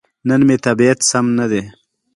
[0.27, 1.61] نن مې طبيعت سم ندی.